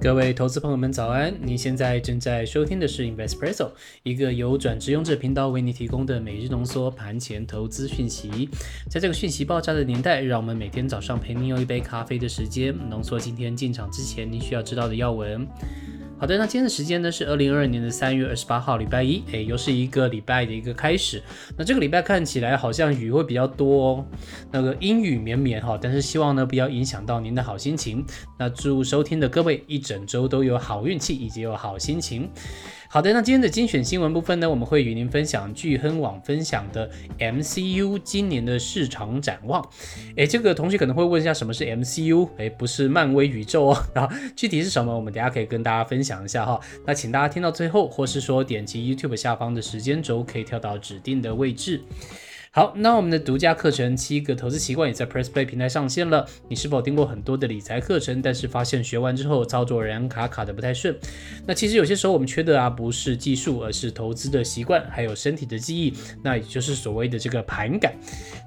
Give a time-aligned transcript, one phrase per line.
[0.00, 1.34] 各位投资朋友们，早安！
[1.42, 3.72] 您现在正在收听的是 Investpresso，
[4.04, 8.48] 一个由转职用者频道为您提供的每日浓缩盘前投资讯息。
[8.88, 15.44] 在这个讯息爆炸的年代，让我们每天早上陪您用一杯咖啡的时间，浓缩今天进场之前您需要知道的要闻。
[16.20, 21.22] 好的，那今天的时间呢是二零二二年的三月二十八号，礼拜一，诶，又是一个礼拜的一个开始。
[21.56, 24.06] 那这个礼拜看起来好像雨会比较多哦，
[24.50, 28.04] 那个阴雨绵绵哈，但是希望呢不要影响到您的好心情。
[28.36, 32.28] 那祝收听的各位一整周都有好运气以及有好心情。
[32.90, 39.62] 好的，那今天的精选新闻部分呢，我们会与您分享聚亨网分享的 MCU 今年的市场展望。
[40.16, 42.26] 诶，这个同学可能会问一下，什么是 MCU？
[42.38, 46.58] 诶，不是漫威宇宙哦， 然后具体是什么，我们等下可以跟大家分享一下哈。
[46.86, 51.82] 那请大家听到最后，或是说点击 YouTube 下方的时间轴，可以跳到指定的位置。
[52.58, 56.26] 好，那我们的独家课程七个投资习惯也在 Press Play 平台上线了。
[56.48, 60.92] 你是否听过很多的理财课程，但是发现学完之后操作仍然卡卡的不太顺？
[61.46, 67.94] 那其实有些时候我们缺的啊不是技术，而是投资的习惯，还有身体的记忆，那也就是所谓的这个盘感。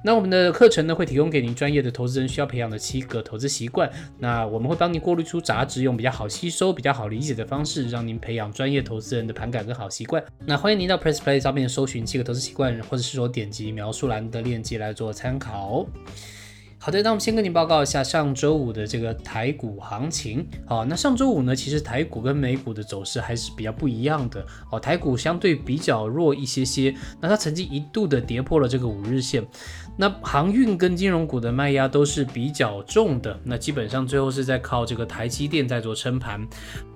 [0.04, 3.89] 那我们的课程呢会提供给您专业的投资人需要培养的七个投资习惯。
[4.20, 10.22] 那我们会帮您过滤出杂质，用比较好吸收、比较好理解的方式，让您培养专业投资人的盘感跟好习惯。
[10.45, 14.01] 那欢迎您到 Press Play 上面搜寻七个投资习惯，或者是说点击描述。
[14.02, 15.86] 出栏的链接来做参考。
[16.80, 20.44] 好的，那我们先跟您报告一下上周五的这个台股行情。
[20.66, 24.44] 好，那上周五呢，其实台股跟美股的走势还是比较不一样的。
[24.72, 29.46] 哦，台股相对比较弱一些些，那它曾经一度的跌破了这个五日线。
[29.96, 36.48] 那航运跟金融股的卖压都是比较重的，那基本上最后是在靠这个台积电在做撑盘。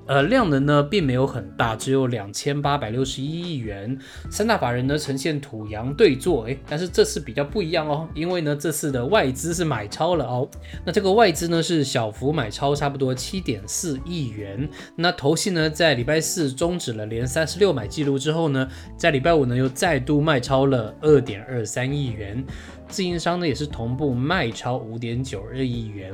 [0.08, 3.98] 呃，量能呢并没有很大，只有两千八百六十一亿元。
[4.30, 10.48] 三大法人呢呈现土洋对坐，诶，但是这次比较不一样哦，因为呢这次的外资是买超了哦。
[10.86, 14.70] 那这个外资呢是小幅买超，差不多七点四亿元。
[14.96, 18.68] 那投信呢在礼拜四终止了连三十六买记录之后呢，
[18.98, 22.44] 在礼拜五呢又再度卖超了二点二三亿元。
[22.88, 26.14] 自营商呢也是同步卖超五点九二亿元，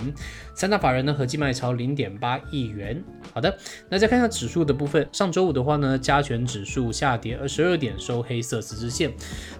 [0.55, 3.03] 三大法人呢合计卖超零点八亿元。
[3.33, 3.57] 好的，
[3.89, 9.11] 那再看一下指数的部分，上周五的话呢，加权指数下跌二十二点，收黑色十字线，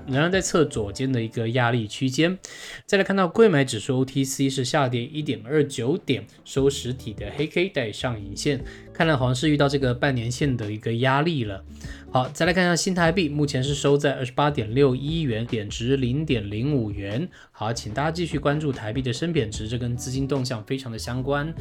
[0.08, 2.38] 仍然在测左肩的一个压力区间。
[2.86, 8.64] 再来看到贵买指数 OTC 是下跌一点二九点，收实体的黑 K 带上影线，
[9.02, 11.66] 看来好像是遇到这个半年线的一个压力了。
[12.12, 17.28] 好，再来看一下新台币，目前是收在二十八点六一元，贬值零点零五元。
[17.52, 21.52] 好，请大家继续关注台币的升贬值，这跟资金动向非常的相关。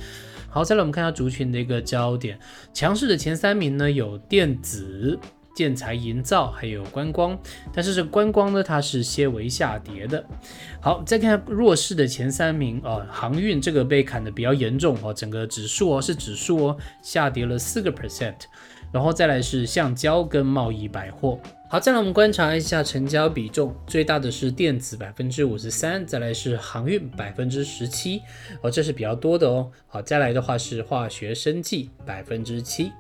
[0.51, 2.39] 好，再来我们看一下族群的一个焦点，
[2.75, 5.19] 强势的前三名呢有电子、
[5.61, 7.39] 建材、营造，还有观光。
[7.71, 10.25] 但是这观光呢，它是些微下跌的。
[10.81, 18.37] 好，再看弱势的前三名啊，航运这个被砍的比较严重哦，整个指数哦是指数哦下跌了四个 percent。
[18.91, 21.39] 然后再来是橡胶跟贸易百货。
[21.69, 28.23] 好，再来我们观察一下成交比重，最大的是电子百分之五十三，再来是航运百分之十七，
[28.63, 29.71] 哦，这是比较多的哦。
[29.87, 32.91] 好，再来的话是化学生技百分之七。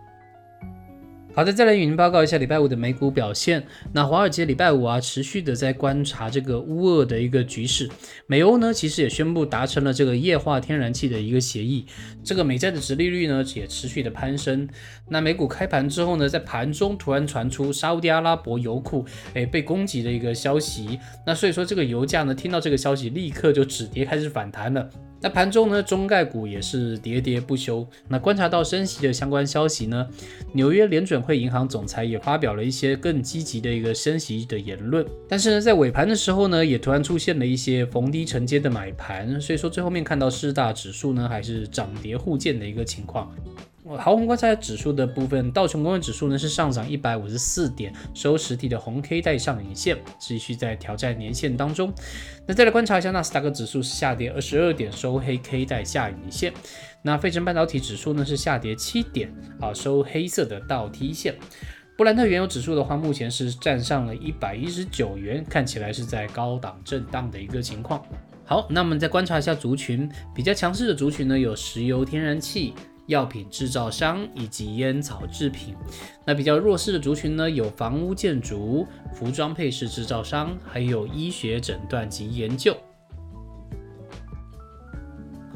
[1.32, 3.64] 好的，再来与您报告一下礼拜五的美股表现。
[3.92, 7.88] 那华尔街礼拜五啊，持续的在观察这个乌俄的一个局势。
[8.26, 11.86] 美欧呢，其实也宣布达成了这个液化天然气的一个协议。
[12.24, 14.68] 这个美债的殖利率呢，也持续的攀升。
[15.08, 20.98] 那美股开盘之后呢，在盘中突然传出沙地阿拉伯油库诶被攻击的一个消息。
[21.24, 24.90] 那所以说这个油价呢，听到这个消息立刻就止跌开始反弹了。
[25.20, 27.86] 那盘中呢，中概股也是喋喋不休。
[28.08, 30.06] 那观察到升息的相关消息呢，
[30.52, 35.06] 纽约联准会银行总裁也发表了一些更积极的一个升息的言论。
[35.28, 43.30] 但是呢，在尾盘的时候呢，也突然出现了一些逢低承接的买盘，所以说最后面看到四大指数呢，还是涨跌互见的一个情况。
[43.98, 51.92] 好，我们观察指数的部分，道琼工业指数呢是上涨一百五十四点，收实体的红 K 带上影线，继续在挑战年线当中。
[52.46, 56.52] 那再来观察一下纳斯达克指数是下跌二十二点，收黑 K 带下影线。
[57.02, 61.34] 那费城半导体指数呢是下跌七点，啊，收黑色的倒 T 线。
[61.96, 68.02] 布兰特原油指数的话，目前是站上了一百一十九元，看起来是在高档震荡的一个情况。
[68.44, 72.72] 好，那我们再观察一下族群，比较强势的族群呢有石油、天然气。
[73.10, 75.74] 药品制造商以及烟草制品，
[76.24, 82.76] 那比较弱势的族群呢，有房屋建筑、服装配饰制造商，还有医学诊断及研究。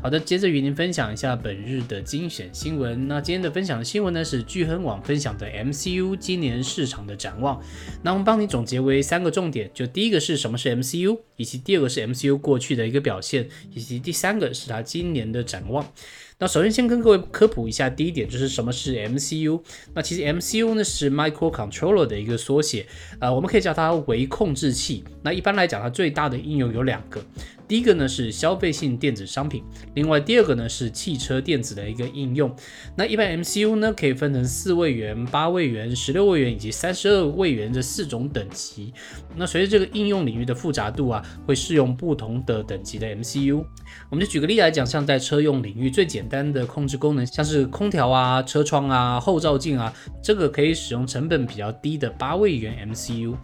[0.02, 3.08] 好的，接着与您分享一下本日的精选新闻。
[3.08, 7.62] 那今天的分享的新闻呢，是聚亨网分享的 MCU 今年市场的展望。
[8.02, 15.90] 那我们帮你总结为三个重点，就第一个是什么是 MCU，以及第二个是 MCU 过去的一个表现，以及第三个是它今年的展望。
[16.38, 19.62] 那首先先跟各位科普一下，第一点就是什么是 MCU。
[19.94, 22.86] 那其实 MCU 呢是 Microcontroller 的一个缩写，
[23.20, 25.04] 呃，我们可以叫它为控制器。
[25.22, 27.24] 那一般来讲，它最大的应用有两个。
[27.66, 29.64] 第一个呢是消费性电子商品，
[29.94, 32.54] 另外第二个呢是汽车电子的一个应用。
[32.94, 38.92] 那一般 MCU 呢可以分成四位元、八位元、十六位元以及三十二位元这四种等级。
[39.34, 43.64] 那随着这个应用领域的复杂度啊，会适用不同的等级的 MCU。
[44.10, 49.92] 我们就举个例来讲，像在车用领域最简简单的控制功能，像是空调啊、车窗啊、后照镜啊，
[50.22, 53.36] 这个可以使用成本比较低的八位元 MCU。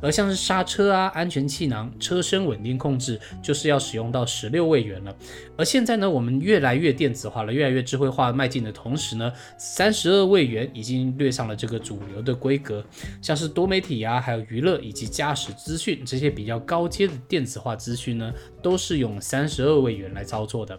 [0.00, 5.12] 而像是刹车啊、安全气囊、车身稳定控制，就是要使用到十六位元了。
[5.56, 12.84] 而现在呢，我们越来越电子化了，越来越智慧化迈进的同时呢，三十二位元已经略上了这个主流的规格。
[13.20, 18.32] 像是多媒体啊、还有娱乐以及驾驶资讯这些比较高阶的电子化资讯呢，
[18.62, 20.78] 都是用三十二位元来操作的。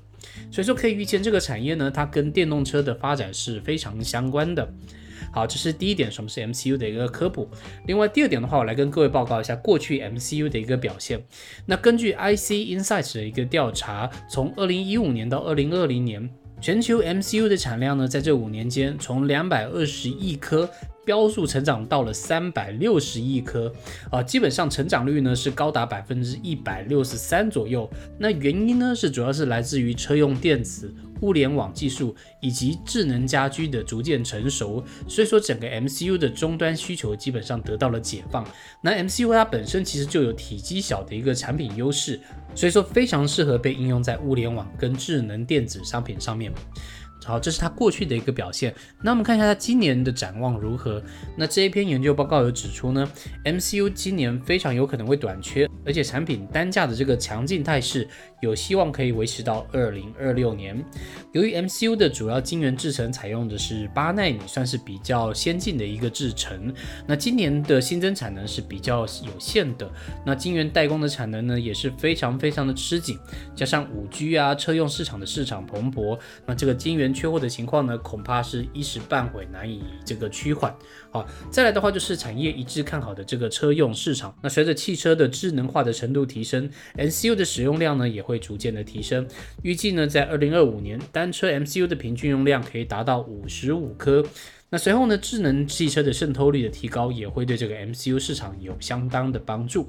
[0.52, 4.68] 所以说可以预见，这个产业呢，它跟电动车的发展是非常相关的。
[5.32, 7.48] 好，这是第一点，什么是 MCU 的一个科普。
[7.86, 11.22] 另外，第二点的话，我来跟各位报告一下过去 MCU 的一个表现。
[11.68, 16.28] 那根据 IC Insights 的一个调查，从二零一五年到二零二零年，
[16.60, 20.68] 全球 MCU 的产量呢，在这五年间从两百二十亿颗。
[21.10, 23.74] 标速成长到了三百六十亿颗，
[24.12, 27.90] 啊，基本上成长率呢是高达百分之一百六十三左右。
[28.20, 38.46] 那原因呢是主要是来自于车用电子、物联网技术以及智能家居的逐渐成熟，所以说整个 MCU 的终端需求基本上得到了解放。
[38.80, 42.20] 那 MCU 它本身其实就有体积小的一个产品优势，
[42.54, 46.54] 所以说非常适合被应用在物联网跟智能电子商品上面。
[47.26, 48.74] 好，这是它过去的一个表现。
[49.02, 51.04] 那我们看一下它今年的展望如何？
[51.36, 53.08] 那这一篇研究报告有指出呢
[53.44, 58.08] ，MCU 今年非常有可能会短缺，而且产品单价的这个强劲态势
[58.42, 60.84] 有希望可以维持到二零二六年。
[61.34, 66.74] 由于 MCU 的主要晶圆制程采用的是八纳米，算是比较先进的一个制程。
[67.06, 69.92] 那今年的新增产能是比较有限的，
[70.26, 73.20] 那晶圆代工的产能呢也是非常非常的吃紧，
[73.54, 77.10] 加上五 G 啊车用市场的市场蓬勃，那这个晶圆。
[77.20, 80.74] 缺货的情况呢，恐怕是一时半会难以这个趋缓。
[81.12, 84.34] 好，再来的话就是产业一致看好的这个车用市场。
[84.42, 89.28] 那随着汽车的智能化的程度提升，MCU 的使用量呢也会逐渐的提升。
[89.62, 94.26] 预计呢在二零二五年，单车 MCU 的平均用量可以达到五十五颗。
[94.72, 99.88] 那随后呢，智能汽车的渗透率的提高也会对这个 MCU 市场有相当的帮助。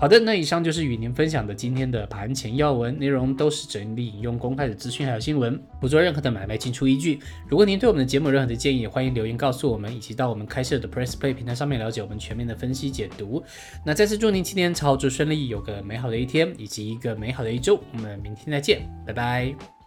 [0.00, 7.20] 好的，那以上就是与您分享的今天的盘前要闻内容，都是整理引用公开的资讯还有新闻，不做任何的买卖进出依据。
[7.46, 13.44] 如果您对我们的节目有任何的建议，欢迎留言告诉我们，以及到我们开设的 Press Play 平台上面了解我们全面的分析解读。
[13.84, 17.78] 那再次祝您今天操作顺利，有个美好的一天以及一个美好的一周。
[17.92, 19.79] 我们明天再见，拜拜。